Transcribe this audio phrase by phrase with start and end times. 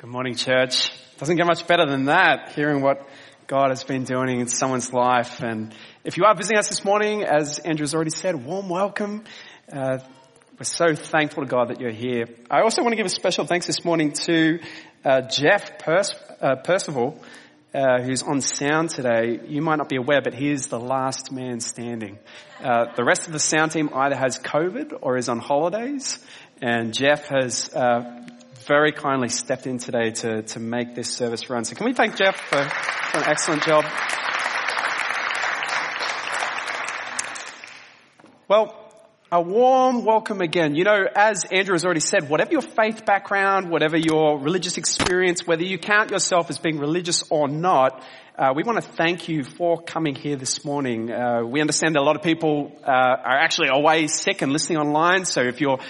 [0.00, 0.90] Good morning, church.
[1.18, 3.06] Doesn't get much better than that, hearing what
[3.46, 5.42] God has been doing in someone's life.
[5.42, 9.24] And if you are visiting us this morning, as Andrew has already said, warm welcome.
[9.70, 9.98] Uh,
[10.58, 12.24] we're so thankful to God that you're here.
[12.50, 14.60] I also want to give a special thanks this morning to
[15.04, 17.22] uh, Jeff uh, Percival,
[17.74, 19.38] uh, who's on sound today.
[19.48, 22.18] You might not be aware, but he is the last man standing.
[22.58, 26.24] Uh, the rest of the sound team either has COVID or is on holidays,
[26.62, 28.26] and Jeff has uh,
[28.70, 31.64] very kindly stepped in today to, to make this service run.
[31.64, 33.84] So can we thank Jeff for, for an excellent job?
[38.46, 38.76] Well,
[39.32, 40.76] a warm welcome again.
[40.76, 45.44] You know, as Andrew has already said, whatever your faith background, whatever your religious experience,
[45.44, 48.00] whether you count yourself as being religious or not,
[48.38, 51.10] uh, we want to thank you for coming here this morning.
[51.10, 54.78] Uh, we understand that a lot of people uh, are actually away sick and listening
[54.78, 55.24] online.
[55.24, 55.80] So if you're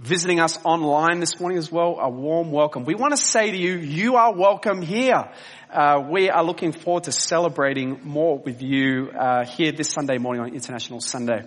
[0.00, 2.84] visiting us online this morning as well, a warm welcome.
[2.86, 5.30] We want to say to you, you are welcome here.
[5.70, 10.42] Uh, we are looking forward to celebrating more with you uh, here this Sunday morning
[10.42, 11.42] on International Sunday.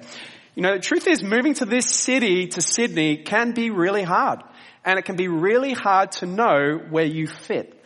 [0.54, 4.42] You know, the truth is moving to this city, to Sydney, can be really hard.
[4.86, 7.82] And it can be really hard to know where you fit.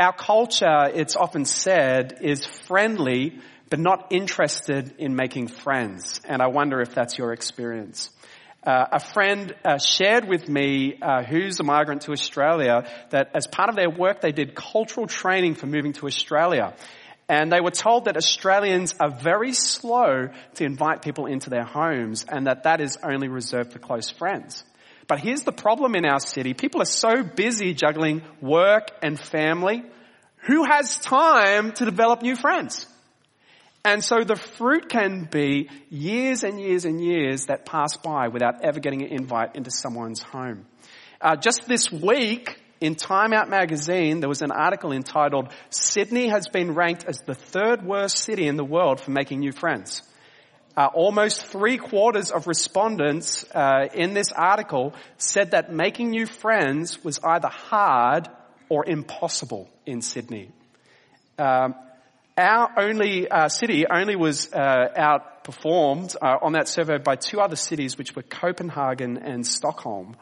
[0.00, 3.38] Our culture, it's often said, is friendly,
[3.70, 6.20] but not interested in making friends.
[6.24, 8.10] And I wonder if that's your experience.
[8.68, 13.46] Uh, a friend uh, shared with me, uh, who's a migrant to Australia, that as
[13.46, 16.74] part of their work they did cultural training for moving to Australia.
[17.30, 22.26] And they were told that Australians are very slow to invite people into their homes
[22.28, 24.62] and that that is only reserved for close friends.
[25.06, 26.52] But here's the problem in our city.
[26.52, 29.82] People are so busy juggling work and family.
[30.46, 32.86] Who has time to develop new friends?
[33.84, 38.64] And so the fruit can be years and years and years that pass by without
[38.64, 40.66] ever getting an invite into someone's home.
[41.20, 46.48] Uh, just this week, in Time Out magazine, there was an article entitled, Sydney has
[46.48, 50.02] been ranked as the third worst city in the world for making new friends.
[50.76, 57.02] Uh, almost three quarters of respondents uh, in this article said that making new friends
[57.02, 58.28] was either hard
[58.68, 60.50] or impossible in Sydney.
[61.36, 61.74] Um,
[62.38, 67.56] our only uh, city only was uh, outperformed uh, on that survey by two other
[67.56, 70.16] cities, which were Copenhagen and Stockholm.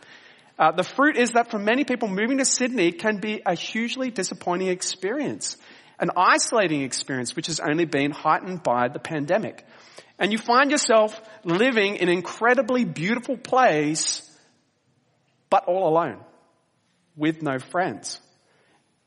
[0.59, 4.11] Uh, the fruit is that for many people, moving to Sydney can be a hugely
[4.11, 5.59] disappointing experience,
[5.99, 9.67] an isolating experience, which has only been heightened by the pandemic.
[10.19, 14.23] And you find yourself living in an incredibly beautiful place,
[15.51, 16.25] but all alone,
[17.15, 18.19] with no friends.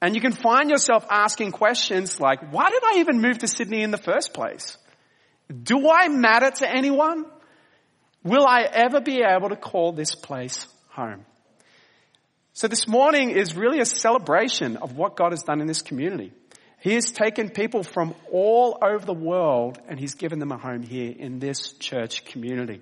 [0.02, 3.82] And you can find yourself asking questions like, why did I even move to Sydney
[3.82, 4.78] in the first place?
[5.52, 7.26] Do I matter to anyone?
[8.24, 11.26] Will I ever be able to call this place home?
[12.54, 16.34] So this morning is really a celebration of what God has done in this community.
[16.82, 20.84] He has taken people from all over the world and He's given them a home
[20.84, 22.82] here in this church community.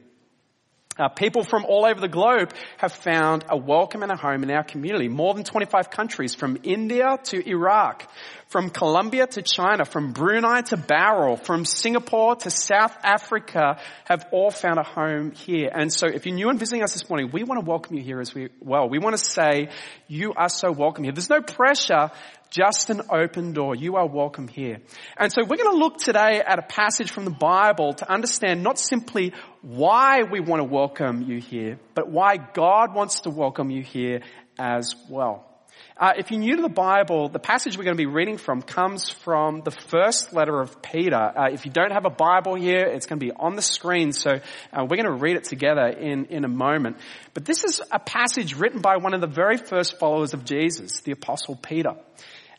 [0.97, 4.51] Uh, people from all over the globe have found a welcome and a home in
[4.51, 5.07] our community.
[5.07, 8.09] More than 25 countries, from India to Iraq,
[8.47, 14.51] from Colombia to China, from Brunei to Bowral, from Singapore to South Africa, have all
[14.51, 15.69] found a home here.
[15.73, 18.03] And so if you're new and visiting us this morning, we want to welcome you
[18.03, 18.87] here as we, well.
[18.87, 19.69] We want to say,
[20.07, 21.13] you are so welcome here.
[21.13, 22.11] There's no pressure
[22.49, 23.75] just an open door.
[23.75, 24.77] You are welcome here.
[25.17, 28.63] And so we're going to look today at a passage from the Bible to understand
[28.63, 33.69] not simply why we want to welcome you here, but why God wants to welcome
[33.69, 34.21] you here
[34.57, 35.56] as well.
[35.99, 38.61] Uh, if you're new to the Bible, the passage we're going to be reading from
[38.61, 41.15] comes from the first letter of Peter.
[41.15, 44.11] Uh, if you don't have a Bible here, it's going to be on the screen,
[44.11, 44.31] so
[44.73, 46.97] uh, we're going to read it together in, in a moment.
[47.33, 51.01] But this is a passage written by one of the very first followers of Jesus,
[51.01, 51.95] the Apostle Peter.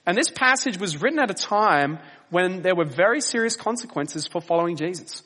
[0.04, 1.98] And this passage was written at a time
[2.30, 5.22] when there were very serious consequences for following Jesus.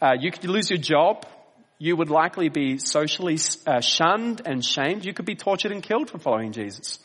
[0.00, 1.26] Uh, you could lose your job.
[1.78, 5.04] You would likely be socially uh, shunned and shamed.
[5.04, 7.00] You could be tortured and killed for following Jesus.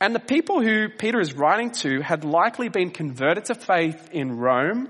[0.00, 4.38] And the people who Peter is writing to had likely been converted to faith in
[4.38, 4.88] Rome,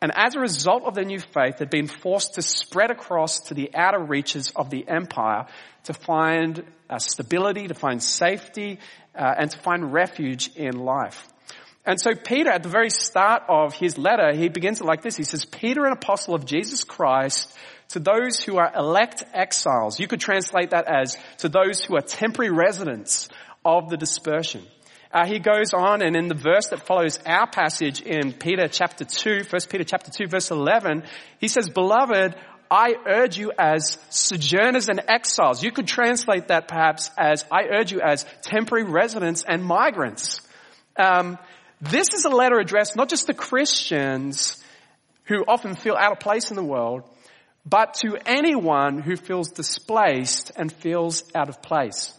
[0.00, 3.54] and as a result of their new faith, had been forced to spread across to
[3.54, 5.46] the outer reaches of the empire
[5.84, 8.78] to find uh, stability, to find safety,
[9.14, 11.28] uh, and to find refuge in life.
[11.84, 15.16] And so Peter, at the very start of his letter, he begins it like this.
[15.16, 17.52] He says, Peter, an apostle of Jesus Christ,
[17.88, 19.98] to those who are elect exiles.
[19.98, 23.28] You could translate that as to those who are temporary residents
[23.64, 24.64] of the dispersion.
[25.12, 29.04] Uh, he goes on and in the verse that follows our passage in Peter chapter
[29.04, 31.02] 2, 1 Peter chapter 2 verse 11,
[31.40, 32.34] he says, Beloved,
[32.70, 35.62] I urge you as sojourners and exiles.
[35.62, 40.42] You could translate that perhaps as, I urge you as temporary residents and migrants.
[40.98, 41.38] Um,
[41.80, 44.62] this is a letter addressed not just to Christians
[45.24, 47.04] who often feel out of place in the world,
[47.64, 52.12] but to anyone who feels displaced and feels out of place.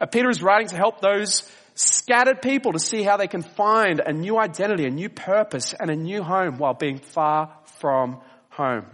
[0.00, 4.00] Uh, Peter is writing to help those scattered people to see how they can find
[4.00, 8.18] a new identity, a new purpose, and a new home while being far from
[8.50, 8.86] home.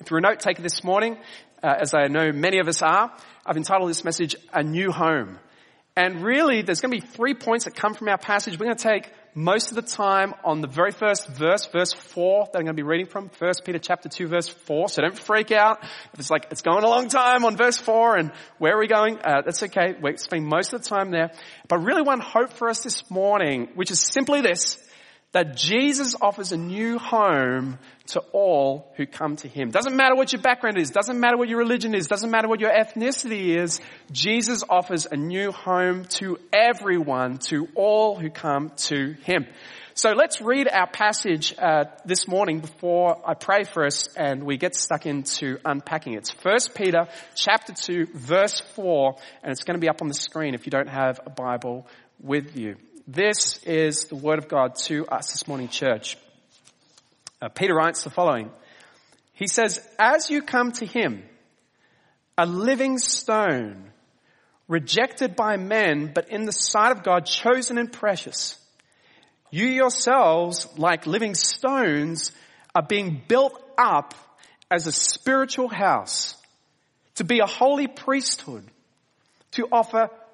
[0.00, 1.16] If you're a note taker this morning,
[1.62, 3.12] uh, as I know many of us are,
[3.44, 5.38] I've entitled this message, A New Home.
[5.96, 8.58] And really, there's going to be three points that come from our passage.
[8.58, 12.48] We're going to take most of the time on the very first verse, verse 4
[12.52, 14.88] that I'm going to be reading from, 1 Peter chapter 2 verse 4.
[14.88, 15.82] So don't freak out
[16.12, 18.88] if it's like, it's going a long time on verse 4 and where are we
[18.88, 19.18] going?
[19.18, 19.94] Uh, that's okay.
[20.00, 21.32] We're spending most of the time there.
[21.68, 24.78] But really one hope for us this morning, which is simply this,
[25.32, 29.70] that Jesus offers a new home to all who come to Him.
[29.70, 32.60] Doesn't matter what your background is, doesn't matter what your religion is, doesn't matter what
[32.60, 33.80] your ethnicity is,
[34.10, 39.46] Jesus offers a new home to everyone, to all who come to Him.
[39.92, 44.56] So let's read our passage uh, this morning before I pray for us and we
[44.56, 46.18] get stuck into unpacking it.
[46.18, 50.14] It's 1 Peter chapter 2 verse 4 and it's going to be up on the
[50.14, 51.84] screen if you don't have a Bible
[52.20, 52.76] with you.
[53.10, 56.18] This is the word of God to us this morning, church.
[57.40, 58.50] Uh, Peter writes the following.
[59.32, 61.22] He says, as you come to him,
[62.36, 63.92] a living stone,
[64.68, 68.58] rejected by men, but in the sight of God, chosen and precious.
[69.50, 72.32] You yourselves, like living stones,
[72.74, 74.12] are being built up
[74.70, 76.36] as a spiritual house
[77.14, 78.64] to be a holy priesthood,
[79.52, 80.10] to offer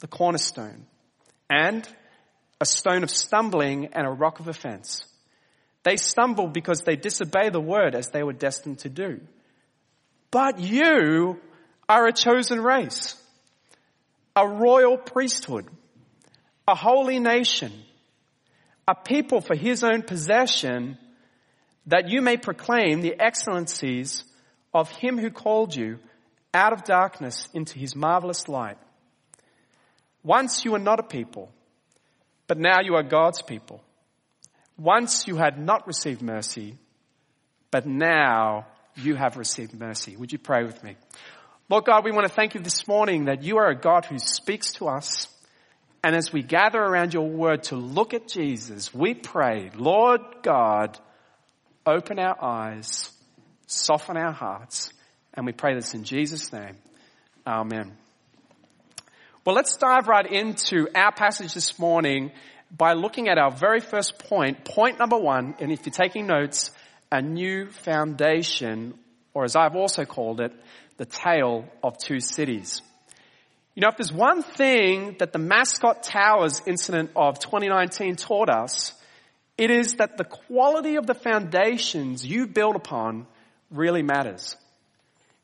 [0.00, 0.86] the cornerstone,
[1.50, 1.88] and
[2.60, 5.04] a stone of stumbling and a rock of offense.
[5.84, 9.20] They stumble because they disobey the word as they were destined to do.
[10.30, 11.40] But you
[11.88, 13.16] are a chosen race,
[14.36, 15.66] a royal priesthood,
[16.66, 17.72] a holy nation,
[18.86, 20.98] a people for his own possession,
[21.86, 24.24] that you may proclaim the excellencies
[24.74, 25.98] of him who called you
[26.52, 28.78] out of darkness into his marvelous light.
[30.22, 31.50] Once you were not a people,
[32.46, 33.82] but now you are God's people.
[34.76, 36.76] Once you had not received mercy,
[37.70, 38.66] but now
[38.96, 40.16] you have received mercy.
[40.16, 40.96] Would you pray with me?
[41.68, 44.18] Lord God, we want to thank you this morning that you are a God who
[44.18, 45.28] speaks to us.
[46.02, 50.98] And as we gather around your word to look at Jesus, we pray, Lord God,
[51.84, 53.10] open our eyes,
[53.66, 54.92] soften our hearts,
[55.34, 56.76] and we pray this in Jesus' name.
[57.46, 57.96] Amen.
[59.48, 62.32] Well, let's dive right into our passage this morning
[62.70, 66.70] by looking at our very first point, point number one, and if you're taking notes,
[67.10, 68.92] a new foundation,
[69.32, 70.52] or as I've also called it,
[70.98, 72.82] the tale of two cities.
[73.74, 78.92] You know, if there's one thing that the Mascot Towers incident of 2019 taught us,
[79.56, 83.26] it is that the quality of the foundations you build upon
[83.70, 84.56] really matters.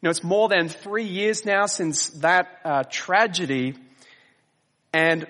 [0.02, 3.76] You know, it's more than three years now since that uh, tragedy
[4.95, 5.27] and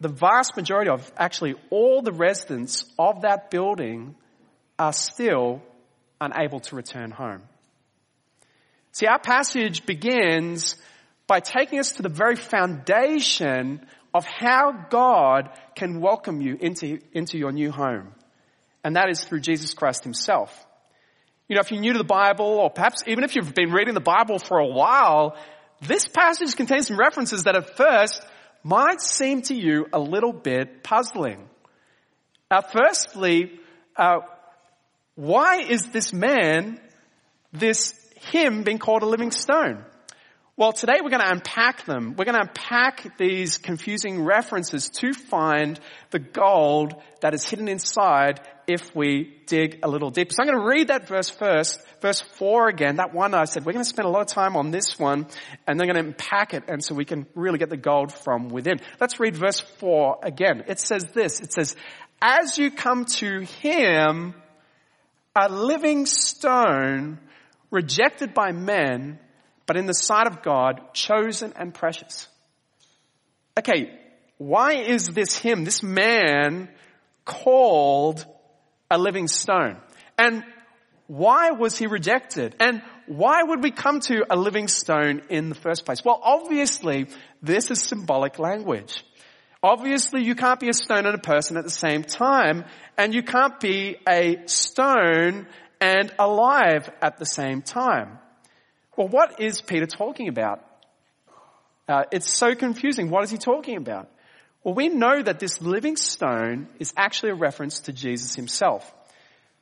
[0.00, 4.14] the vast majority of actually all the residents of that building
[4.78, 5.60] are still
[6.20, 7.42] unable to return home.
[8.92, 10.76] See, our passage begins
[11.26, 17.38] by taking us to the very foundation of how God can welcome you into, into
[17.38, 18.12] your new home.
[18.84, 20.64] And that is through Jesus Christ himself.
[21.48, 23.94] You know, if you're new to the Bible, or perhaps even if you've been reading
[23.94, 25.36] the Bible for a while,
[25.80, 28.24] this passage contains some references that at first
[28.66, 31.48] might seem to you a little bit puzzling.
[32.50, 33.60] Uh, firstly,
[33.96, 34.18] uh,
[35.14, 36.80] why is this man,
[37.52, 37.94] this
[38.32, 39.84] him being called a living stone?
[40.56, 42.16] Well, today we're going to unpack them.
[42.18, 45.78] We're going to unpack these confusing references to find
[46.10, 50.32] the gold that is hidden inside if we dig a little deeper.
[50.32, 52.96] So I'm going to read that verse first, verse four again.
[52.96, 55.26] That one I said, we're going to spend a lot of time on this one
[55.66, 58.48] and then going to unpack it and so we can really get the gold from
[58.48, 58.80] within.
[59.00, 60.64] Let's read verse four again.
[60.66, 61.76] It says this, it says,
[62.20, 64.34] as you come to him,
[65.36, 67.18] a living stone
[67.70, 69.18] rejected by men,
[69.66, 72.26] but in the sight of God, chosen and precious.
[73.58, 73.90] Okay,
[74.38, 76.68] why is this him, this man,
[77.24, 78.24] called
[78.90, 79.76] a living stone?
[80.18, 80.44] And
[81.06, 82.56] why was he rejected?
[82.58, 86.04] And why would we come to a living stone in the first place?
[86.04, 87.06] Well, obviously,
[87.42, 89.04] this is symbolic language.
[89.62, 92.64] Obviously, you can't be a stone and a person at the same time,
[92.98, 95.46] and you can't be a stone
[95.80, 98.18] and alive at the same time.
[98.96, 100.64] Well, what is Peter talking about?
[101.88, 103.10] Uh, it's so confusing.
[103.10, 104.08] What is he talking about?
[104.66, 108.92] Well, we know that this living stone is actually a reference to Jesus himself.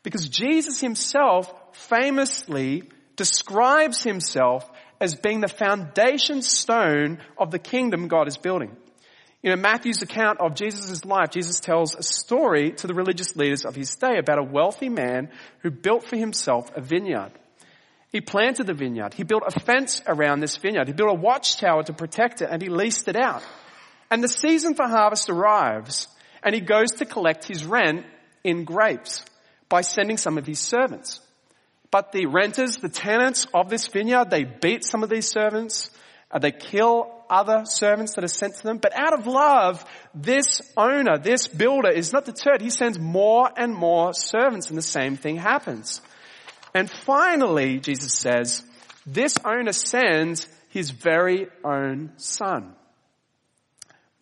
[0.02, 2.84] Because Jesus himself famously
[3.14, 4.66] describes himself
[5.02, 8.74] as being the foundation stone of the kingdom God is building.
[9.42, 13.66] You know, Matthew's account of Jesus' life, Jesus tells a story to the religious leaders
[13.66, 17.32] of his day about a wealthy man who built for himself a vineyard.
[18.10, 19.12] He planted the vineyard.
[19.12, 20.86] He built a fence around this vineyard.
[20.86, 23.42] He built a watchtower to protect it and he leased it out.
[24.14, 26.06] And the season for harvest arrives
[26.44, 28.06] and he goes to collect his rent
[28.44, 29.24] in grapes
[29.68, 31.20] by sending some of his servants.
[31.90, 35.90] But the renters, the tenants of this vineyard, they beat some of these servants.
[36.40, 38.78] They kill other servants that are sent to them.
[38.78, 42.62] But out of love, this owner, this builder is not deterred.
[42.62, 46.00] He sends more and more servants and the same thing happens.
[46.72, 48.62] And finally, Jesus says,
[49.06, 52.76] this owner sends his very own son.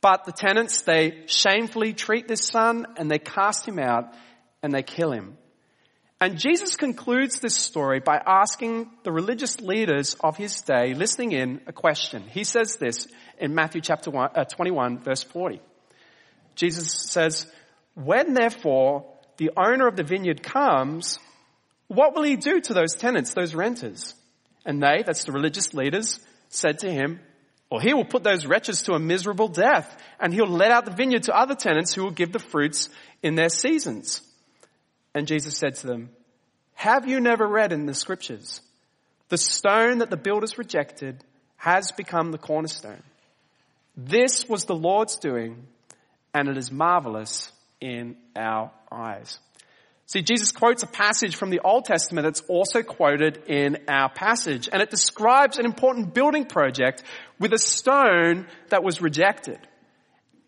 [0.02, 4.12] But the tenants, they shamefully treat this son and they cast him out
[4.62, 5.38] and they kill him.
[6.21, 11.61] And Jesus concludes this story by asking the religious leaders of his day, listening in,
[11.66, 12.25] a question.
[12.28, 15.61] He says this in Matthew chapter one, uh, 21 verse 40.
[16.54, 17.47] Jesus says,
[17.94, 19.06] when therefore
[19.37, 21.18] the owner of the vineyard comes,
[21.88, 24.14] what will he do to those tenants, those renters?
[24.64, 27.21] And they, that's the religious leaders, said to him,
[27.72, 30.90] well, he will put those wretches to a miserable death and he'll let out the
[30.90, 32.90] vineyard to other tenants who will give the fruits
[33.22, 34.20] in their seasons.
[35.14, 36.10] And Jesus said to them,
[36.74, 38.60] have you never read in the scriptures,
[39.30, 41.24] the stone that the builders rejected
[41.56, 43.02] has become the cornerstone.
[43.96, 45.66] This was the Lord's doing
[46.34, 47.50] and it is marvelous
[47.80, 49.38] in our eyes.
[50.06, 54.68] See, Jesus quotes a passage from the Old Testament that's also quoted in our passage,
[54.71, 57.02] and it describes an important building project
[57.38, 59.59] with a stone that was rejected.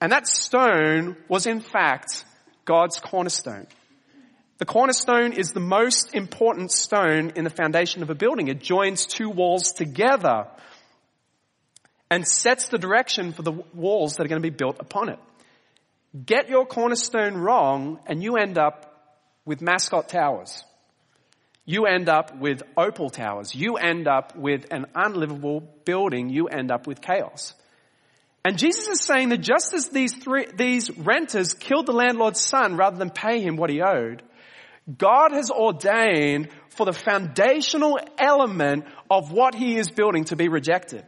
[0.00, 2.25] And that stone was in fact
[2.64, 3.66] God's cornerstone.
[4.58, 8.49] The cornerstone is the most important stone in the foundation of a building.
[8.49, 10.46] It joins two walls together
[12.11, 15.18] and sets the direction for the walls that are going to be built upon it.
[16.25, 18.93] Get your cornerstone wrong and you end up
[19.44, 20.64] with Mascot Towers.
[21.66, 23.54] You end up with Opal Towers.
[23.54, 26.28] You end up with an unlivable building.
[26.28, 27.54] You end up with chaos.
[28.44, 32.76] And Jesus is saying that just as these three, these renters killed the landlord's son
[32.76, 34.22] rather than pay him what he owed,
[34.98, 41.04] God has ordained for the foundational element of what he is building to be rejected.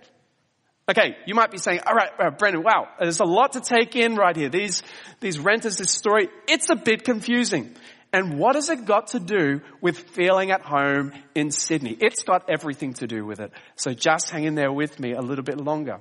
[0.88, 3.97] Okay, you might be saying, all right, uh, Brendan, wow, there's a lot to take
[3.97, 4.49] in right here.
[4.49, 4.83] These,
[5.21, 7.75] these renters, this story, it's a bit confusing.
[8.16, 11.94] And what has it got to do with feeling at home in Sydney?
[12.00, 13.52] It's got everything to do with it.
[13.75, 15.99] So just hang in there with me a little bit longer.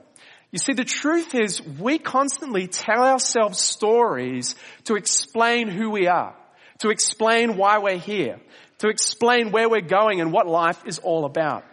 [0.49, 4.55] You see, the truth is we constantly tell ourselves stories
[4.85, 6.33] to explain who we are,
[6.79, 8.39] to explain why we're here,
[8.77, 11.65] to explain where we're going and what life is all about.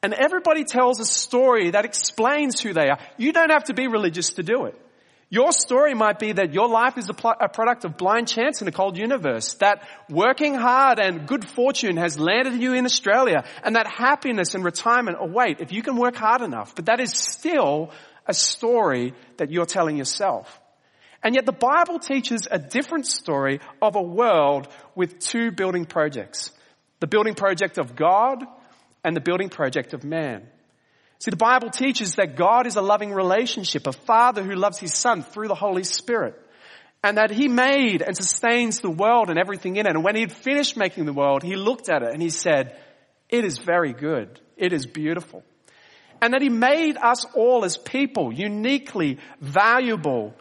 [0.00, 3.00] And everybody tells a story that explains who they are.
[3.16, 4.80] You don't have to be religious to do it.
[5.30, 8.62] Your story might be that your life is a, pl- a, product of blind chance
[8.62, 13.44] in a cold universe, that working hard and good fortune has landed you in Australia,
[13.62, 16.74] and that happiness and retirement await if you can work hard enough.
[16.74, 17.90] But that is still
[18.26, 20.60] a story that you're telling yourself.
[21.22, 26.52] And yet the Bible teaches a different story of a world with two building projects.
[27.00, 28.44] The building project of God
[29.04, 30.48] and the building project of man.
[31.20, 34.94] See, the Bible teaches that God is a loving relationship, a father who loves his
[34.94, 36.40] son through the Holy Spirit.
[37.02, 39.94] And that he made and sustains the world and everything in it.
[39.94, 42.76] And when he had finished making the world, he looked at it and he said,
[43.28, 44.40] it is very good.
[44.56, 45.42] It is beautiful.
[46.20, 50.34] And that he made us all as people uniquely valuable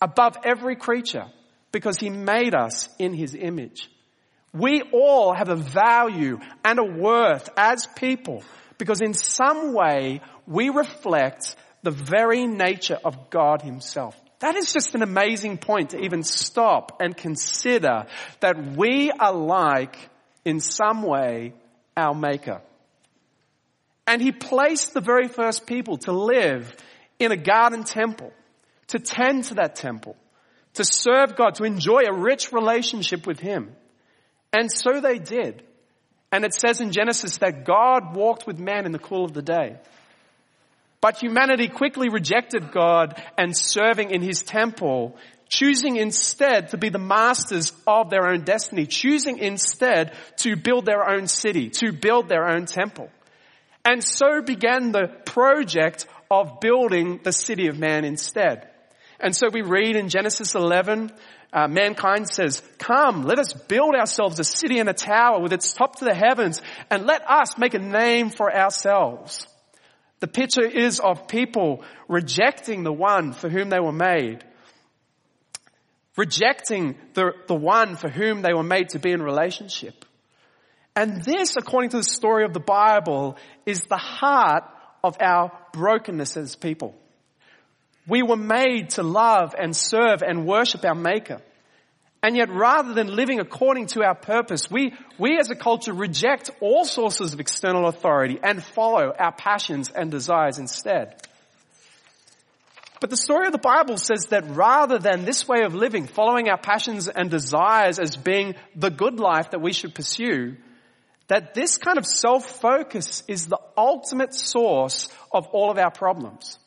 [0.00, 1.26] above every creature
[1.72, 3.88] because he made us in his image.
[4.52, 8.44] We all have a value and a worth as people
[8.82, 14.20] because in some way we reflect the very nature of God himself.
[14.40, 18.06] That is just an amazing point to even stop and consider
[18.40, 19.96] that we are like,
[20.44, 21.52] in some way,
[21.96, 22.60] our maker.
[24.04, 26.74] And he placed the very first people to live
[27.20, 28.32] in a garden temple,
[28.88, 30.16] to tend to that temple,
[30.74, 33.76] to serve God, to enjoy a rich relationship with him.
[34.52, 35.62] And so they did.
[36.32, 39.42] And it says in Genesis that God walked with man in the cool of the
[39.42, 39.76] day.
[41.02, 45.16] But humanity quickly rejected God and serving in his temple,
[45.48, 51.06] choosing instead to be the masters of their own destiny, choosing instead to build their
[51.10, 53.10] own city, to build their own temple.
[53.84, 58.68] And so began the project of building the city of man instead.
[59.20, 61.10] And so we read in Genesis 11,
[61.52, 65.72] uh, mankind says, come, let us build ourselves a city and a tower with its
[65.72, 69.46] top to the heavens and let us make a name for ourselves.
[70.20, 74.44] The picture is of people rejecting the one for whom they were made.
[76.16, 80.04] Rejecting the, the one for whom they were made to be in relationship.
[80.94, 84.64] And this, according to the story of the Bible, is the heart
[85.02, 86.94] of our brokenness as people.
[88.06, 91.40] We were made to love and serve and worship our Maker.
[92.24, 96.50] And yet rather than living according to our purpose, we, we as a culture reject
[96.60, 101.20] all sources of external authority and follow our passions and desires instead.
[103.00, 106.48] But the story of the Bible says that rather than this way of living, following
[106.48, 110.56] our passions and desires as being the good life that we should pursue,
[111.26, 116.58] that this kind of self-focus is the ultimate source of all of our problems.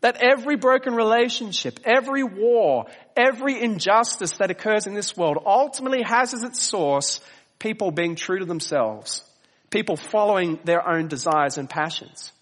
[0.00, 2.86] That every broken relationship, every war,
[3.16, 7.20] every injustice that occurs in this world ultimately has as its source
[7.58, 9.24] people being true to themselves,
[9.70, 12.32] people following their own desires and passions.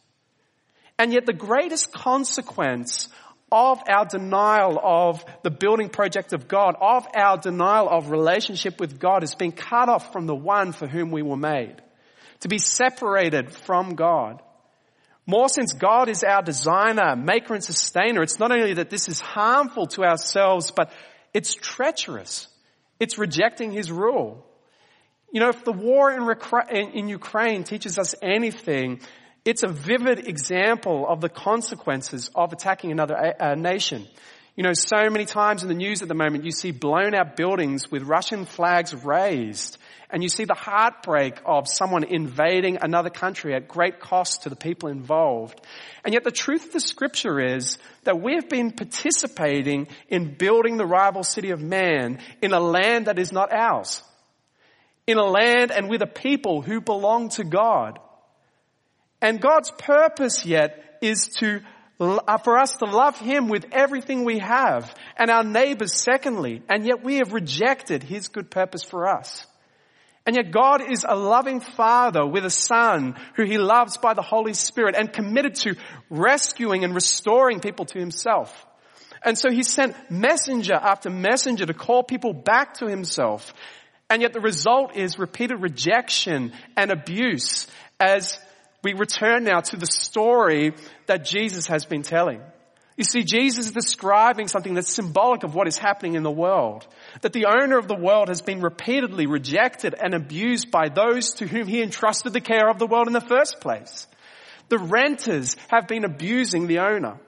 [0.99, 3.09] And yet the greatest consequence
[3.53, 8.99] of our denial of the building project of God, of our denial of relationship with
[8.99, 11.77] God is being cut off from the one for whom we were made.
[12.41, 14.43] To be separated from God.
[15.27, 19.21] More since God is our designer, maker and sustainer, it's not only that this is
[19.21, 20.93] harmful to ourselves, but
[21.35, 22.47] it's treacherous.
[23.01, 24.47] It's rejecting His rule.
[25.33, 29.01] You know, if the war in, in Ukraine teaches us anything,
[29.45, 34.07] it's a vivid example of the consequences of attacking another nation.
[34.57, 37.37] You know, so many times in the news at the moment, you see blown out
[37.37, 39.77] buildings with Russian flags raised,
[40.11, 44.57] and you see the heartbreak of someone invading another country at great cost to the
[44.57, 45.61] people involved.
[46.05, 50.77] And yet the truth of the scripture is that we have been participating in building
[50.77, 54.03] the rival city of man in a land that is not ours.
[55.07, 57.99] In a land and with a people who belong to God.
[59.21, 61.61] And God's purpose yet is to
[61.99, 66.85] uh, for us to love Him with everything we have and our neighbors secondly, and
[66.85, 69.47] yet we have rejected His good purpose for us.
[70.27, 74.23] And yet God is a loving father with a son who he loves by the
[74.23, 75.77] Holy Spirit and committed to
[76.11, 78.67] rescuing and restoring people to himself.
[79.23, 83.55] And so he sent messenger after messenger to call people back to himself.
[84.11, 87.69] And yet the result is repeated rejection and abuse
[88.01, 88.39] as
[88.83, 90.75] we return now to the story
[91.07, 92.41] that Jesus has been telling.
[92.97, 96.87] You see, Jesus is describing something that's symbolic of what is happening in the world.
[97.21, 101.47] That the owner of the world has been repeatedly rejected and abused by those to
[101.47, 104.07] whom he entrusted the care of the world in the first place.
[104.71, 107.19] The renters have been abusing the owner,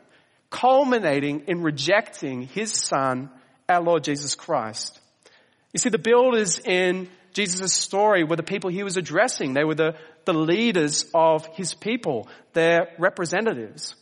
[0.48, 3.30] culminating in rejecting his son,
[3.68, 4.98] our Lord Jesus Christ.
[5.74, 9.52] You see, the builders in Jesus' story were the people he was addressing.
[9.52, 13.94] They were the, the leaders of his people, their representatives.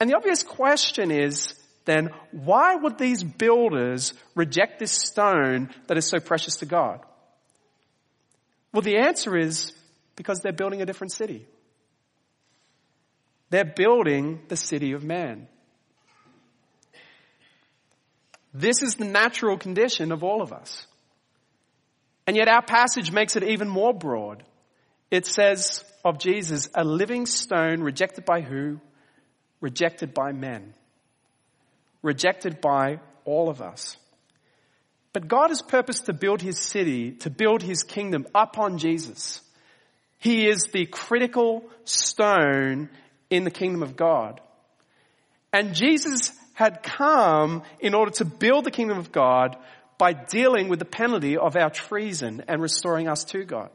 [0.00, 6.06] And the obvious question is then, why would these builders reject this stone that is
[6.06, 7.00] so precious to God?
[8.72, 9.72] Well, the answer is
[10.14, 11.46] because they're building a different city.
[13.50, 15.48] They're building the city of man.
[18.52, 20.86] This is the natural condition of all of us.
[22.26, 24.42] And yet our passage makes it even more broad.
[25.10, 28.80] It says of Jesus, a living stone rejected by who?
[29.60, 30.74] Rejected by men.
[32.02, 33.96] Rejected by all of us.
[35.12, 39.40] But God has purposed to build his city, to build his kingdom upon Jesus.
[40.18, 42.88] He is the critical stone
[43.30, 44.40] in the kingdom of God.
[45.52, 49.56] And Jesus had come in order to build the kingdom of God
[49.96, 53.70] by dealing with the penalty of our treason and restoring us to God.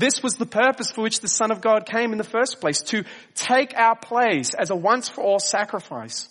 [0.00, 2.80] This was the purpose for which the Son of God came in the first place,
[2.84, 6.26] to take our place as a once for all sacrifice.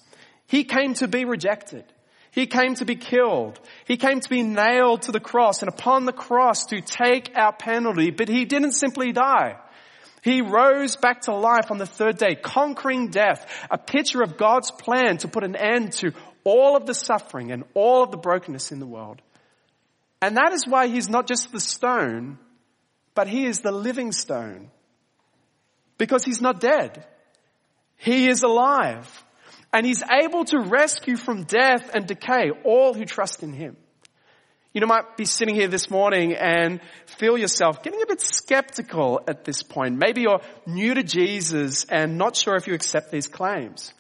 [0.48, 1.84] He came to be rejected.
[2.32, 3.60] He came to be killed.
[3.86, 7.54] He came to be nailed to the cross and upon the cross to take our
[7.54, 9.58] penalty, but he didn't simply die.
[10.24, 14.72] He rose back to life on the third day, conquering death, a picture of God's
[14.72, 18.72] plan to put an end to all of the suffering and all of the brokenness
[18.72, 19.22] in the world.
[20.24, 22.40] And that is why he's not just the stone,
[23.20, 24.72] but he is the living stone.
[25.98, 27.06] Because he's not dead.
[27.98, 29.26] He is alive.
[29.74, 33.76] And he's able to rescue from death and decay all who trust in him.
[34.72, 39.20] You know, might be sitting here this morning and feel yourself getting a bit skeptical
[39.28, 39.98] at this point.
[39.98, 43.94] Maybe you're new to Jesus and not sure if you accept these claims.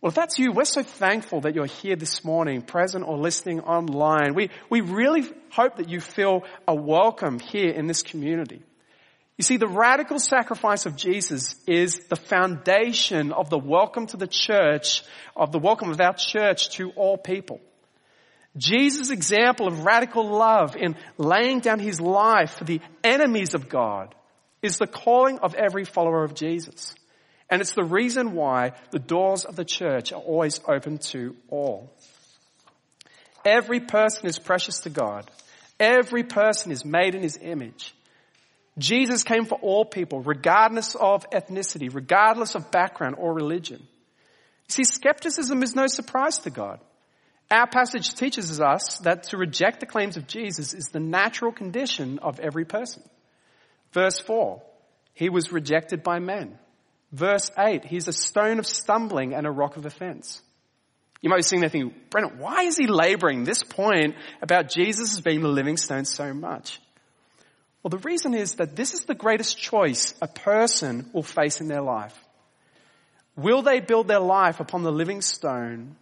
[0.00, 3.60] Well, if that's you, we're so thankful that you're here this morning, present or listening
[3.60, 4.34] online.
[4.34, 8.62] We, we really hope that you feel a welcome here in this community.
[9.38, 14.26] You see, the radical sacrifice of Jesus is the foundation of the welcome to the
[14.26, 15.02] church,
[15.34, 17.60] of the welcome of our church to all people.
[18.56, 24.14] Jesus' example of radical love in laying down his life for the enemies of God
[24.62, 26.94] is the calling of every follower of Jesus.
[27.48, 31.92] And it's the reason why the doors of the church are always open to all.
[33.44, 35.30] Every person is precious to God.
[35.78, 37.94] Every person is made in his image.
[38.78, 43.78] Jesus came for all people, regardless of ethnicity, regardless of background or religion.
[43.80, 46.80] You see, skepticism is no surprise to God.
[47.50, 52.18] Our passage teaches us that to reject the claims of Jesus is the natural condition
[52.18, 53.02] of every person.
[53.92, 54.60] Verse 4,
[55.14, 56.58] he was rejected by men.
[57.16, 60.42] Verse 8, he's a stone of stumbling and a rock of offense.
[61.22, 65.12] You might be sitting there thinking, Brennan, why is he laboring this point about Jesus
[65.14, 66.78] as being the living stone so much?
[67.82, 71.68] Well, the reason is that this is the greatest choice a person will face in
[71.68, 72.14] their life.
[73.34, 75.96] Will they build their life upon the living stone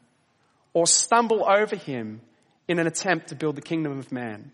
[0.72, 2.22] or stumble over him
[2.66, 4.50] in an attempt to build the kingdom of man?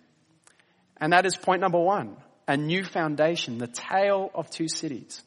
[0.99, 5.23] And that is point number one, a new foundation, the tale of two cities.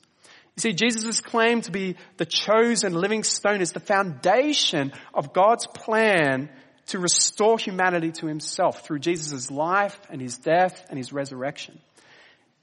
[0.56, 5.66] You see, Jesus' claim to be the chosen living stone is the foundation of God's
[5.66, 6.50] plan
[6.88, 11.80] to restore humanity to himself through Jesus' life and his death and his resurrection.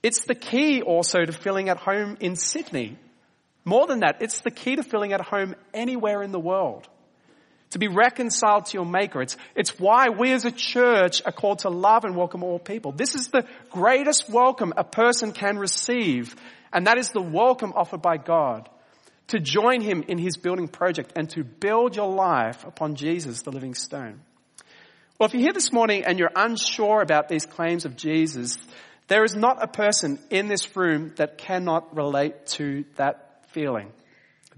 [0.03, 2.97] It's the key also to feeling at home in Sydney.
[3.65, 6.87] More than that, it's the key to feeling at home anywhere in the world.
[7.71, 9.21] To be reconciled to your maker.
[9.21, 12.91] It's, it's why we as a church are called to love and welcome all people.
[12.91, 16.35] This is the greatest welcome a person can receive.
[16.73, 18.69] And that is the welcome offered by God
[19.27, 23.51] to join him in his building project and to build your life upon Jesus, the
[23.51, 24.21] living stone.
[25.19, 28.57] Well, if you're here this morning and you're unsure about these claims of Jesus,
[29.07, 33.91] there is not a person in this room that cannot relate to that feeling.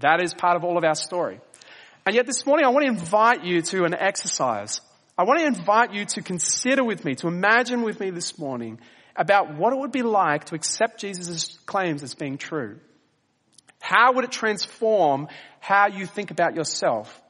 [0.00, 1.40] That is part of all of our story.
[2.06, 4.80] And yet this morning I want to invite you to an exercise.
[5.16, 8.80] I want to invite you to consider with me, to imagine with me this morning
[9.16, 12.78] about what it would be like to accept Jesus' claims as being true.
[13.80, 15.28] How would it transform
[15.60, 17.20] how you think about yourself?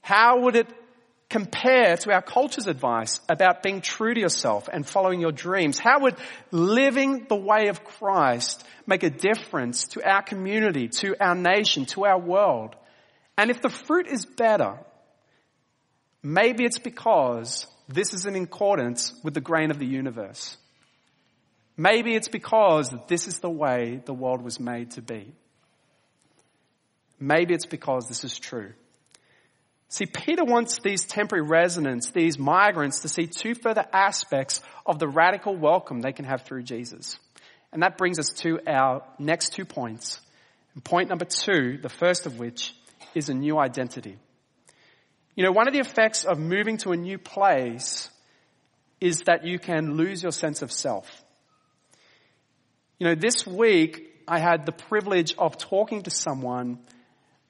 [0.00, 0.68] How would it
[1.28, 5.78] compare to our culture's advice about being true to yourself and following your dreams?
[5.78, 6.16] How would
[6.50, 12.04] living the way of Christ make a difference to our community, to our nation, to
[12.04, 12.76] our world?
[13.36, 14.78] And if the fruit is better,
[16.22, 20.56] maybe it's because this is in accordance with the grain of the universe.
[21.76, 25.34] Maybe it's because this is the way the world was made to be.
[27.18, 28.72] Maybe it's because this is true.
[29.88, 35.06] See, Peter wants these temporary residents, these migrants, to see two further aspects of the
[35.06, 37.18] radical welcome they can have through Jesus.
[37.72, 40.20] And that brings us to our next two points.
[40.74, 42.74] And point number two, the first of which
[43.14, 44.16] is a new identity.
[45.34, 48.10] You know, one of the effects of moving to a new place
[49.00, 51.21] is that you can lose your sense of self.
[53.02, 56.78] You know, this week I had the privilege of talking to someone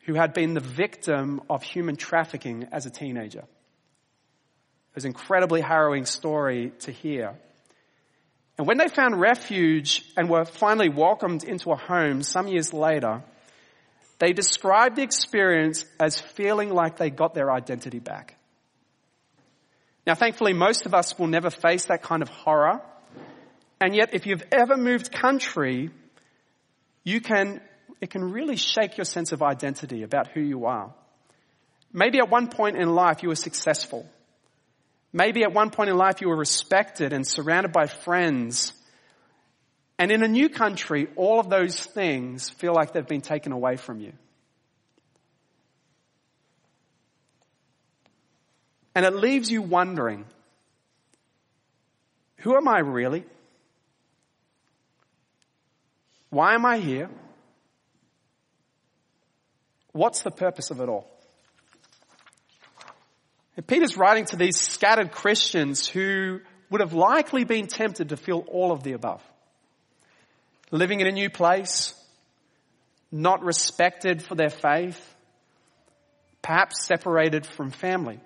[0.07, 3.41] who had been the victim of human trafficking as a teenager.
[3.41, 7.35] It was an incredibly harrowing story to hear.
[8.57, 13.23] And when they found refuge and were finally welcomed into a home some years later,
[14.21, 18.39] they described the experience as feeling like they got their identity back.
[20.07, 22.81] Now thankfully most of us will never face that kind of horror.
[23.83, 25.91] And yet if you've ever moved country,
[27.03, 27.61] you can
[28.01, 30.95] it can really shake your sense of identity about who you are.
[31.93, 34.09] Maybe at one point in life you were successful.
[35.13, 38.73] Maybe at one point in life you were respected and surrounded by friends.
[39.99, 43.77] And in a new country, all of those things feel like they've been taken away
[43.77, 44.13] from you.
[48.95, 50.25] And it leaves you wondering,
[52.39, 53.25] who am I really?
[56.33, 57.11] Why am I here?
[59.93, 61.07] What's the purpose of it all?
[63.55, 66.41] And Peter's writing to these scattered Christians who
[66.71, 69.23] would have likely been tempted to feel all of the above.
[70.71, 71.93] Living in a new place,
[73.11, 75.15] not respected for their faith,
[76.41, 78.19] perhaps separated from family.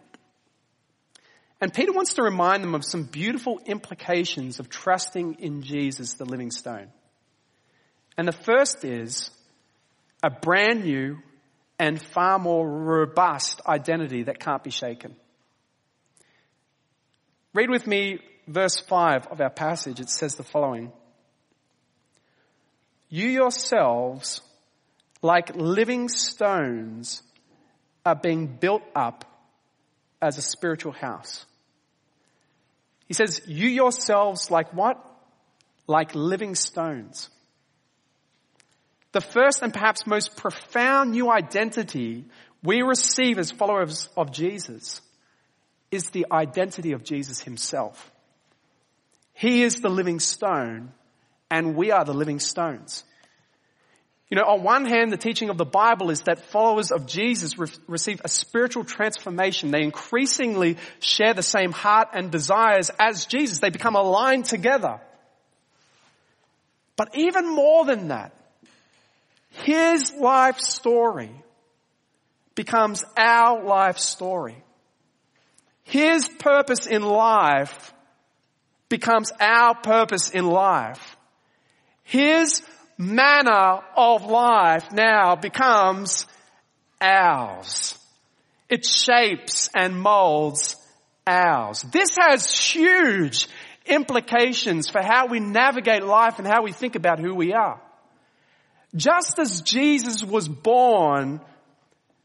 [1.61, 6.25] And Peter wants to remind them of some beautiful implications of trusting in Jesus, the
[6.25, 6.93] living stone.
[8.17, 9.31] And the first is
[10.23, 11.19] a brand new
[11.79, 15.15] and far more robust identity that can't be shaken.
[17.53, 20.01] Read with me verse 5 of our passage.
[20.01, 20.93] It says the following.
[23.09, 24.41] You yourselves,
[25.23, 27.23] like living stones,
[28.05, 29.25] are being built up
[30.21, 31.45] as a spiritual house.
[33.07, 35.03] He says, you yourselves like what?
[35.87, 37.31] Like living stones.
[39.17, 42.27] The first and perhaps most profound new identity
[42.63, 45.01] we receive as followers of Jesus
[45.91, 48.13] is the identity of Jesus himself.
[49.33, 50.93] He is the living stone
[51.51, 53.05] and we are the living stones.
[54.29, 57.59] You know, on one hand, the teaching of the Bible is that followers of Jesus
[57.59, 59.71] re- receive a spiritual transformation.
[59.71, 63.61] They increasingly share the same heart and desires as Jesus.
[63.61, 65.01] They become aligned together.
[66.97, 68.35] But even more than that,
[69.65, 71.31] his life story
[72.55, 74.63] becomes our life story.
[75.85, 77.93] His purpose in life
[78.89, 81.17] becomes our purpose in life.
[82.03, 82.63] His
[82.99, 86.27] manner of life now becomes
[87.01, 87.99] ours.
[88.69, 90.77] It shapes and molds
[91.27, 91.83] ours.
[91.93, 93.49] This has huge
[93.85, 97.81] implications for how we navigate life and how we think about who we are.
[98.97, 101.41] Just as Jesus was born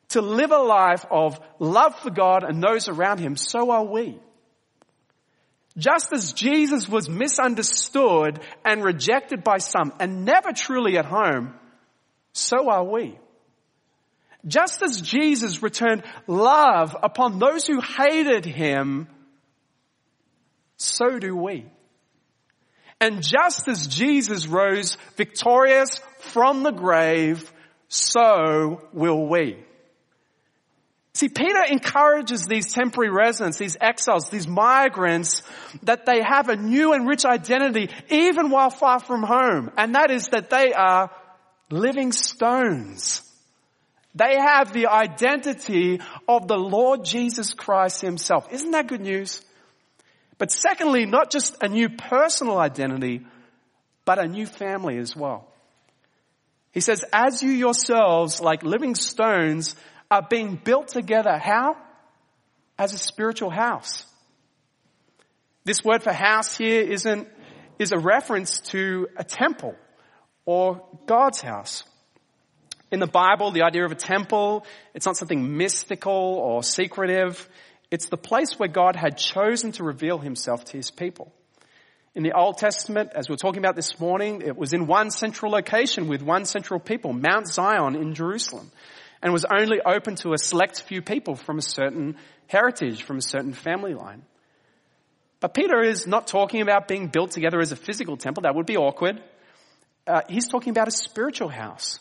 [0.10, 4.17] to live a life of love for God and those around him, so are we.
[5.77, 11.53] Just as Jesus was misunderstood and rejected by some and never truly at home,
[12.34, 13.17] so are we.
[14.45, 19.07] Just as Jesus returned love upon those who hated him,
[20.77, 21.65] so do we.
[22.99, 27.51] And just as Jesus rose victorious from the grave,
[27.88, 29.57] so will we.
[31.13, 35.43] See, Peter encourages these temporary residents, these exiles, these migrants,
[35.84, 39.71] that they have a new and rich identity even while far from home.
[39.77, 41.12] And that is that they are
[41.69, 43.21] living stones.
[44.15, 48.51] They have the identity of the Lord Jesus Christ himself.
[48.51, 49.41] Isn't that good news?
[50.38, 53.25] But secondly, not just a new personal identity,
[54.05, 55.51] but a new family as well.
[56.71, 59.75] He says, as you yourselves, like living stones,
[60.10, 61.38] are being built together.
[61.38, 61.75] How?
[62.77, 64.05] As a spiritual house.
[65.63, 67.27] This word for house here isn't,
[67.77, 69.75] is a reference to a temple
[70.45, 71.84] or God's house.
[72.91, 77.47] In the Bible, the idea of a temple, it's not something mystical or secretive.
[77.89, 81.31] It's the place where God had chosen to reveal himself to his people.
[82.13, 85.12] In the Old Testament, as we are talking about this morning, it was in one
[85.12, 88.69] central location with one central people, Mount Zion in Jerusalem,
[89.21, 93.21] and was only open to a select few people from a certain heritage, from a
[93.21, 94.24] certain family line.
[95.39, 98.41] But Peter is not talking about being built together as a physical temple.
[98.43, 99.24] That would be awkward.
[100.06, 102.00] Uh, he's talking about a spiritual house,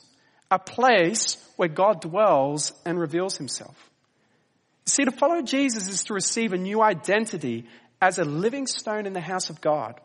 [0.50, 3.76] a place where God dwells and reveals himself.
[4.86, 7.66] See, to follow Jesus is to receive a new identity
[8.00, 10.00] as a living stone in the house of God,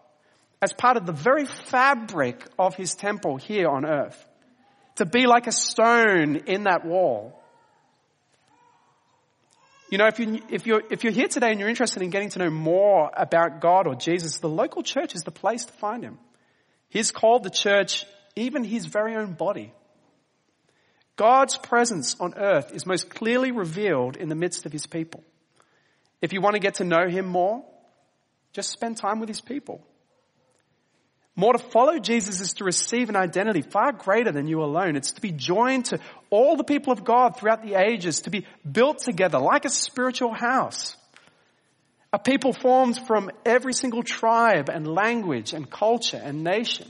[0.62, 4.24] as part of the very fabric of his temple here on earth.
[4.98, 7.38] To be like a stone in that wall.
[9.92, 12.30] You know, if, you, if, you're, if you're here today and you're interested in getting
[12.30, 16.04] to know more about God or Jesus, the local church is the place to find
[16.04, 16.18] him.
[16.90, 18.06] He's called the church
[18.36, 19.74] even his very own body.
[21.16, 25.24] God's presence on earth is most clearly revealed in the midst of his people.
[26.22, 27.64] If you want to get to know him more,
[28.56, 29.86] just spend time with his people.
[31.36, 34.96] More to follow Jesus is to receive an identity far greater than you alone.
[34.96, 38.46] It's to be joined to all the people of God throughout the ages, to be
[38.70, 40.96] built together like a spiritual house.
[42.14, 46.88] A people formed from every single tribe and language and culture and nation.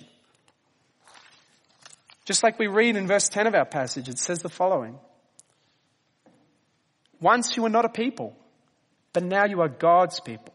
[2.26, 5.00] Just like we read in verse 10 of our passage, it says the following.
[7.20, 8.38] Once you were not a people,
[9.14, 10.55] but now you are God's people.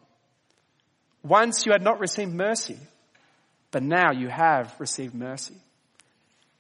[1.22, 2.78] Once you had not received mercy,
[3.70, 5.54] but now you have received mercy.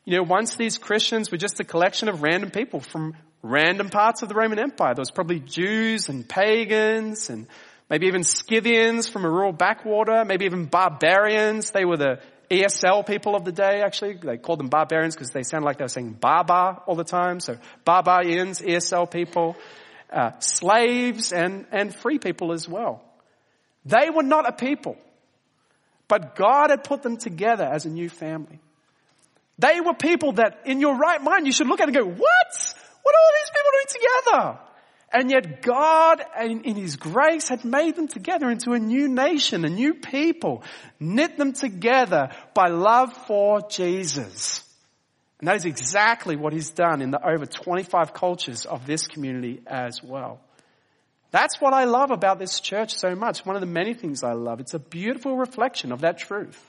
[0.04, 4.22] You know, once these Christians were just a collection of random people from random parts
[4.22, 4.94] of the Roman Empire.
[4.94, 7.46] There was probably Jews and pagans and
[7.88, 11.70] maybe even Scythians from a rural backwater, maybe even barbarians.
[11.70, 12.20] They were the
[12.50, 14.14] ESL people of the day, actually.
[14.14, 17.40] They called them barbarians because they sounded like they were saying Baba all the time.
[17.40, 19.56] So barbarians, ESL people,
[20.12, 23.02] uh, slaves and, and free people as well.
[23.84, 24.96] They were not a people,
[26.08, 28.60] but God had put them together as a new family.
[29.58, 32.74] They were people that in your right mind you should look at and go, what?
[33.02, 34.58] What are all these people doing together?
[35.12, 39.68] And yet God, in His grace, had made them together into a new nation, a
[39.68, 40.62] new people,
[41.00, 44.62] knit them together by love for Jesus.
[45.40, 49.62] And that is exactly what He's done in the over 25 cultures of this community
[49.66, 50.38] as well.
[51.30, 53.46] That's what I love about this church so much.
[53.46, 54.60] One of the many things I love.
[54.60, 56.60] It's a beautiful reflection of that truth.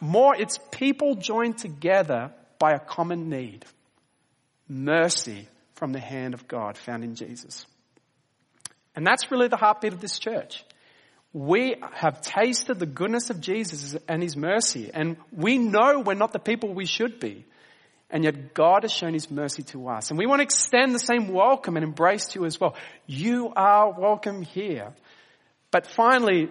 [0.00, 3.64] More, it's people joined together by a common need
[4.68, 7.66] mercy from the hand of God found in Jesus.
[8.94, 10.64] And that's really the heartbeat of this church.
[11.32, 16.32] We have tasted the goodness of Jesus and His mercy, and we know we're not
[16.32, 17.44] the people we should be.
[18.14, 20.10] And yet God has shown His mercy to us.
[20.10, 22.76] And we want to extend the same welcome and embrace to you as well.
[23.08, 24.92] You are welcome here.
[25.72, 26.48] But finally,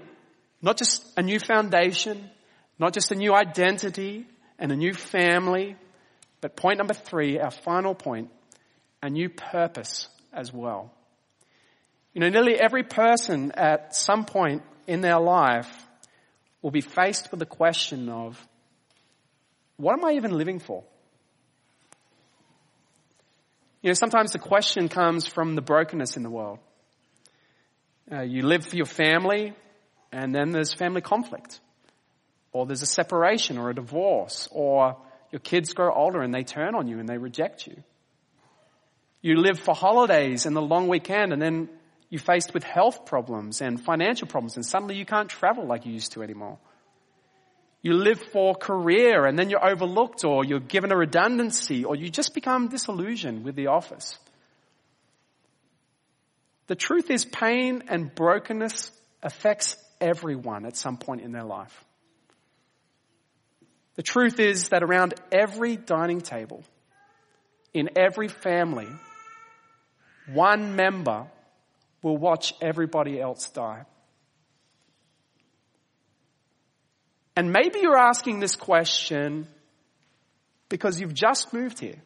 [0.62, 2.30] not just a new foundation,
[2.78, 4.28] not just a new identity
[4.60, 5.78] and a new family,
[6.42, 8.30] but point number three, our final point,
[9.02, 10.92] a new purpose as well.
[12.14, 15.72] You know, nearly every person at some point in their life
[16.62, 18.38] will be faced with the question of,
[19.78, 20.84] what am I even living for?
[23.84, 26.60] You know, sometimes the question comes from the brokenness in the world.
[28.10, 29.54] Uh, you live for your family,
[30.10, 31.60] and then there's family conflict.
[32.54, 34.96] Or there's a separation or a divorce, or
[35.34, 37.76] your kids grow older and they turn on you and they reject you.
[39.22, 41.70] You live for holidays and the long weekend and then
[42.10, 45.92] you're faced with health problems and financial problems and suddenly you can't travel like you
[45.92, 46.60] used to anymore.
[47.84, 52.10] You live for career and then you're overlooked or you're given a redundancy or you
[52.10, 54.18] just become disillusioned with the office.
[56.68, 58.90] The truth is pain and brokenness
[59.22, 61.84] affects everyone at some point in their life.
[63.96, 66.64] The truth is that around every dining table,
[67.74, 68.88] in every family,
[70.32, 71.28] one member
[72.02, 73.86] will watch everybody else die.
[77.36, 79.48] And maybe you're asking this question
[80.70, 82.02] because you've just moved here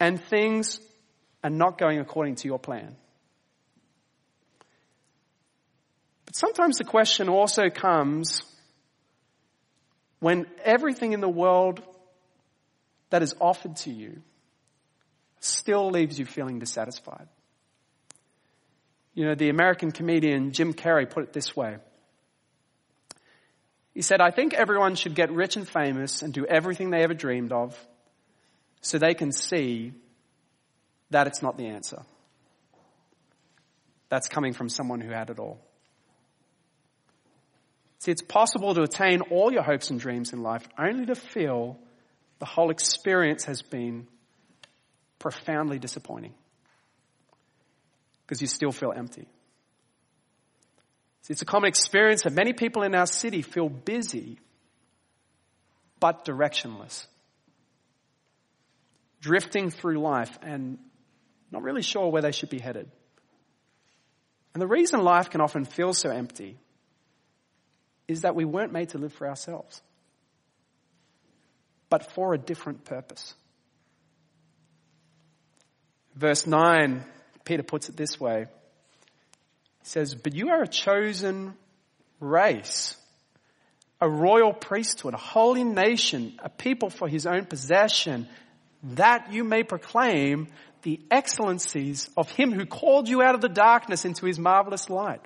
[0.00, 0.80] and things
[1.44, 2.96] are not going according to your plan.
[6.24, 8.42] But sometimes the question also comes
[10.20, 11.82] when everything in the world
[13.10, 14.22] that is offered to you
[15.40, 17.28] still leaves you feeling dissatisfied.
[19.14, 21.78] You know, the American comedian Jim Carrey put it this way.
[23.98, 27.14] He said, I think everyone should get rich and famous and do everything they ever
[27.14, 27.76] dreamed of
[28.80, 29.92] so they can see
[31.10, 32.02] that it's not the answer.
[34.08, 35.58] That's coming from someone who had it all.
[37.98, 41.76] See, it's possible to attain all your hopes and dreams in life only to feel
[42.38, 44.06] the whole experience has been
[45.18, 46.34] profoundly disappointing
[48.24, 49.26] because you still feel empty.
[51.28, 54.38] It's a common experience that many people in our city feel busy
[56.00, 57.06] but directionless,
[59.20, 60.78] drifting through life and
[61.50, 62.90] not really sure where they should be headed.
[64.54, 66.56] And the reason life can often feel so empty
[68.06, 69.82] is that we weren't made to live for ourselves,
[71.90, 73.34] but for a different purpose.
[76.14, 77.04] Verse 9,
[77.44, 78.46] Peter puts it this way.
[79.80, 81.54] He says, But you are a chosen
[82.20, 82.96] race,
[84.00, 88.28] a royal priesthood, a holy nation, a people for his own possession,
[88.82, 90.48] that you may proclaim
[90.82, 95.20] the excellencies of him who called you out of the darkness into his marvelous light.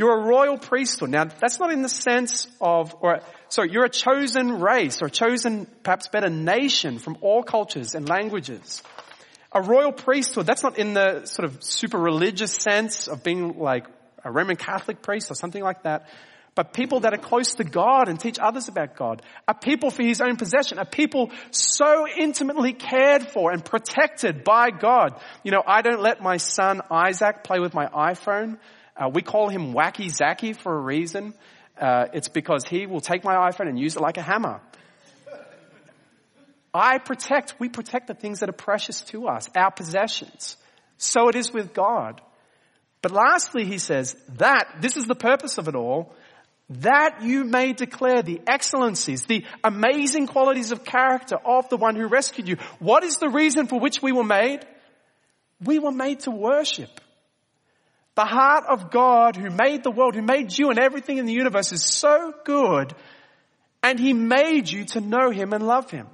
[0.00, 1.10] You're a royal priesthood.
[1.10, 3.20] Now, that's not in the sense of, or,
[3.50, 8.82] sorry, you're a chosen race or chosen, perhaps better, nation from all cultures and languages.
[9.52, 13.86] A royal priesthood, that's not in the sort of super religious sense of being like
[14.24, 16.08] a Roman Catholic priest or something like that.
[16.54, 19.22] But people that are close to God and teach others about God.
[19.48, 20.78] A people for his own possession.
[20.78, 25.14] A people so intimately cared for and protected by God.
[25.44, 28.58] You know, I don't let my son Isaac play with my iPhone
[29.00, 31.32] uh, we call him Wacky Zacky for a reason.
[31.80, 34.60] Uh, it's because he will take my iPhone and use it like a hammer.
[36.72, 40.56] I protect, we protect the things that are precious to us, our possessions.
[40.98, 42.20] So it is with God.
[43.02, 46.14] But lastly, he says that, this is the purpose of it all,
[46.68, 52.06] that you may declare the excellencies, the amazing qualities of character of the one who
[52.06, 52.56] rescued you.
[52.78, 54.60] What is the reason for which we were made?
[55.64, 57.00] We were made to worship.
[58.14, 61.32] The heart of God who made the world, who made you and everything in the
[61.32, 62.94] universe is so good
[63.82, 66.06] and he made you to know him and love him.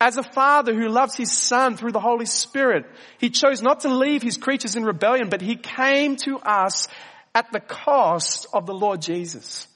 [0.00, 2.86] As a father who loves his son through the Holy Spirit,
[3.18, 6.86] he chose not to leave his creatures in rebellion, but he came to us
[7.34, 9.66] at the cost of the Lord Jesus.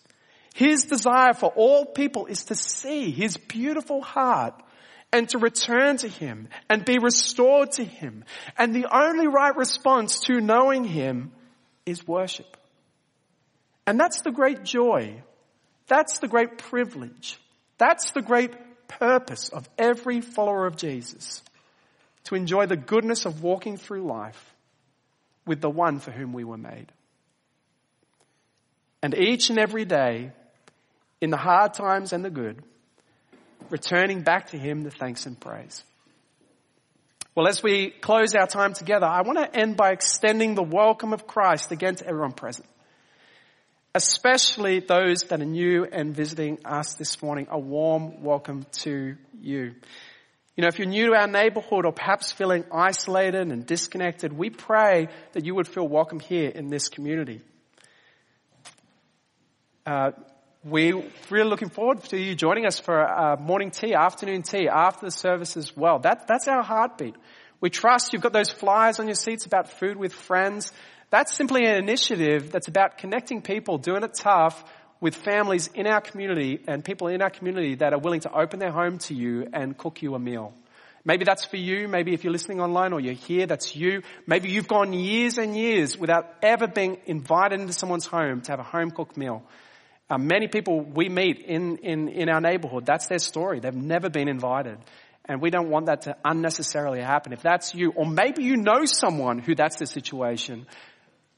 [0.54, 4.54] His desire for all people is to see his beautiful heart
[5.12, 8.24] and to return to him and be restored to him.
[8.56, 11.32] And the only right response to knowing him
[11.84, 12.56] is worship.
[13.86, 15.22] And that's the great joy.
[15.88, 17.38] That's the great privilege.
[17.78, 18.52] That's the great
[18.99, 21.43] purpose of every follower of Jesus
[22.24, 24.55] to enjoy the goodness of walking through life
[25.47, 26.93] with the one for whom we were made.
[29.03, 30.30] And each and every day,
[31.20, 32.62] in the hard times and the good,
[33.70, 35.82] returning back to Him the thanks and praise.
[37.34, 41.12] Well, as we close our time together, I want to end by extending the welcome
[41.12, 42.66] of Christ again to everyone present
[43.95, 49.74] especially those that are new and visiting us this morning, a warm welcome to you.
[50.57, 54.51] You know, if you're new to our neighborhood or perhaps feeling isolated and disconnected, we
[54.51, 57.40] pray that you would feel welcome here in this community.
[59.84, 60.12] Uh,
[60.64, 65.07] we're really looking forward to you joining us for uh, morning tea, afternoon tea, after
[65.07, 65.99] the service as well.
[65.99, 67.16] That, that's our heartbeat.
[67.61, 70.72] We trust you've got those flyers on your seats about food with friends.
[71.12, 74.64] That's simply an initiative that's about connecting people, doing it tough
[74.98, 78.58] with families in our community and people in our community that are willing to open
[78.58, 80.54] their home to you and cook you a meal.
[81.04, 81.86] Maybe that's for you.
[81.86, 84.00] Maybe if you're listening online or you're here, that's you.
[84.26, 88.60] Maybe you've gone years and years without ever being invited into someone's home to have
[88.60, 89.42] a home cooked meal.
[90.08, 93.60] Uh, many people we meet in, in, in our neighborhood, that's their story.
[93.60, 94.78] They've never been invited.
[95.26, 97.34] And we don't want that to unnecessarily happen.
[97.34, 100.66] If that's you, or maybe you know someone who that's the situation,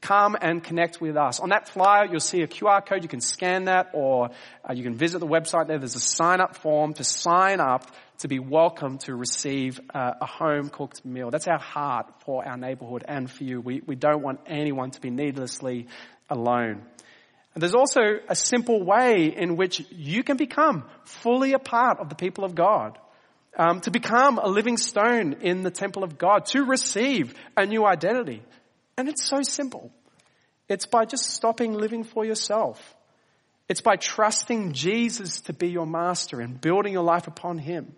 [0.05, 1.39] come and connect with us.
[1.39, 3.01] On that flyer, you'll see a QR code.
[3.01, 4.29] You can scan that or
[4.63, 5.79] uh, you can visit the website there.
[5.79, 7.89] There's a sign up form to sign up
[8.19, 11.31] to be welcome to receive uh, a home cooked meal.
[11.31, 13.61] That's our heart for our neighborhood and for you.
[13.61, 15.87] We, we don't want anyone to be needlessly
[16.29, 16.83] alone.
[17.55, 22.09] And there's also a simple way in which you can become fully a part of
[22.09, 22.99] the people of God.
[23.57, 27.85] Um, to become a living stone in the temple of God, to receive a new
[27.85, 28.43] identity.
[28.97, 29.91] And it's so simple.
[30.67, 32.95] It's by just stopping living for yourself.
[33.67, 37.95] It's by trusting Jesus to be your master and building your life upon Him.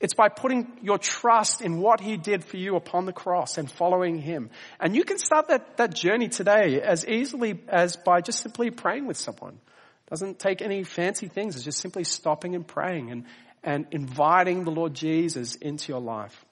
[0.00, 3.70] It's by putting your trust in what He did for you upon the cross and
[3.70, 4.50] following Him.
[4.78, 9.06] And you can start that, that journey today as easily as by just simply praying
[9.06, 9.54] with someone.
[9.54, 11.54] It doesn't take any fancy things.
[11.54, 13.24] It's just simply stopping and praying and,
[13.62, 16.44] and inviting the Lord Jesus into your life.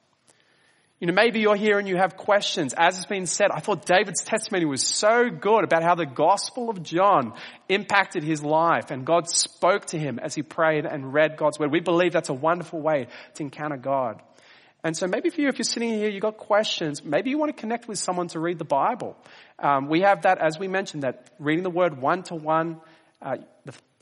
[1.00, 2.74] You know, maybe you're here and you have questions.
[2.76, 6.70] As has been said, I thought David's testimony was so good about how the Gospel
[6.70, 7.34] of John
[7.68, 11.70] impacted his life and God spoke to him as he prayed and read God's Word.
[11.70, 14.20] We believe that's a wonderful way to encounter God.
[14.82, 17.54] And so maybe for you, if you're sitting here, you've got questions, maybe you want
[17.54, 19.16] to connect with someone to read the Bible.
[19.60, 22.80] Um, we have that, as we mentioned, that reading the Word one to one.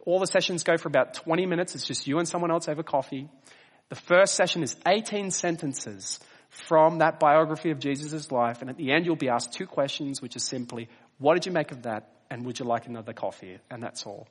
[0.06, 1.74] All the sessions go for about 20 minutes.
[1.74, 3.28] It's just you and someone else over coffee.
[3.90, 6.20] The first session is 18 sentences
[6.56, 8.60] from that biography of Jesus' life.
[8.60, 10.88] And at the end, you'll be asked two questions, which is simply,
[11.18, 12.10] what did you make of that?
[12.30, 13.58] And would you like another coffee?
[13.70, 14.26] And that's all.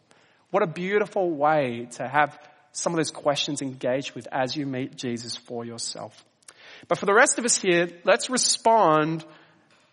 [0.52, 2.38] What a beautiful way to have
[2.72, 6.26] some of those questions engaged with as you meet Jesus for yourself.
[6.88, 9.24] But for the rest of us here, let's respond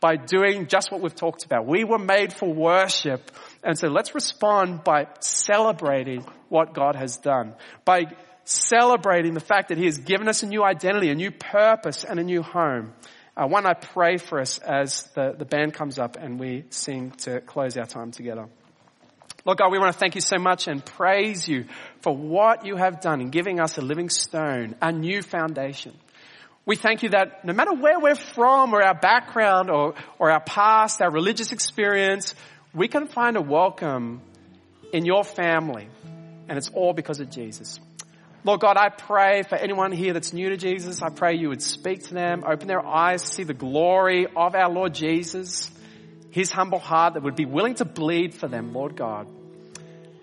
[0.00, 1.64] by doing just what we've talked about.
[1.64, 3.30] We were made for worship.
[3.62, 7.54] And so let's respond by celebrating what God has done.
[7.84, 8.06] By
[8.44, 12.18] celebrating the fact that He has given us a new identity, a new purpose, and
[12.18, 12.92] a new home.
[13.36, 17.12] Uh, one, I pray for us as the, the band comes up and we sing
[17.22, 18.48] to close our time together.
[19.44, 21.64] Lord God, we want to thank you so much and praise you
[22.00, 25.94] for what you have done in giving us a living stone, a new foundation.
[26.64, 30.40] We thank you that no matter where we're from or our background or, or our
[30.40, 32.36] past, our religious experience,
[32.72, 34.20] we can find a welcome
[34.92, 35.88] in your family.
[36.48, 37.80] And it's all because of Jesus.
[38.44, 41.00] Lord God, I pray for anyone here that's new to Jesus.
[41.00, 44.68] I pray you would speak to them, open their eyes see the glory of our
[44.68, 45.70] Lord Jesus,
[46.30, 49.28] his humble heart that would be willing to bleed for them, Lord God.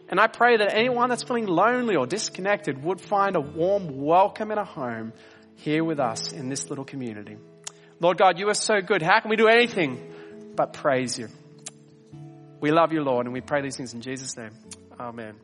[0.10, 4.52] And I pray that anyone that's feeling lonely or disconnected would find a warm welcome
[4.52, 5.14] and a home
[5.56, 7.38] here with us in this little community.
[8.02, 9.02] Lord God, you are so good.
[9.02, 11.28] How can we do anything but praise you?
[12.60, 14.52] We love you, Lord, and we pray these things in Jesus' name.
[15.00, 15.36] Amen.